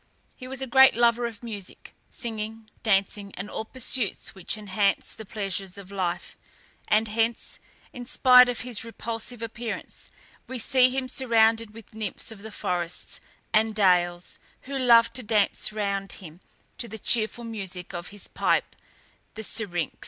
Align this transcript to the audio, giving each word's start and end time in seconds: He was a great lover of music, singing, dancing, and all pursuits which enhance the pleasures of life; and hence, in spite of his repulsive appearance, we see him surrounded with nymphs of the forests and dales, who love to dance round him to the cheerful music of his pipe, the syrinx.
He 0.35 0.47
was 0.47 0.63
a 0.63 0.65
great 0.65 0.95
lover 0.95 1.27
of 1.27 1.43
music, 1.43 1.93
singing, 2.09 2.71
dancing, 2.81 3.35
and 3.35 3.51
all 3.51 3.65
pursuits 3.65 4.33
which 4.33 4.57
enhance 4.57 5.13
the 5.13 5.25
pleasures 5.27 5.77
of 5.77 5.91
life; 5.91 6.35
and 6.87 7.07
hence, 7.07 7.59
in 7.93 8.07
spite 8.07 8.49
of 8.49 8.61
his 8.61 8.83
repulsive 8.83 9.43
appearance, 9.43 10.09
we 10.47 10.57
see 10.57 10.89
him 10.89 11.07
surrounded 11.07 11.75
with 11.75 11.93
nymphs 11.93 12.31
of 12.31 12.41
the 12.41 12.51
forests 12.51 13.21
and 13.53 13.75
dales, 13.75 14.39
who 14.61 14.79
love 14.79 15.13
to 15.13 15.21
dance 15.21 15.71
round 15.71 16.13
him 16.13 16.41
to 16.79 16.87
the 16.87 16.97
cheerful 16.97 17.43
music 17.43 17.93
of 17.93 18.07
his 18.07 18.27
pipe, 18.27 18.75
the 19.35 19.43
syrinx. 19.43 19.95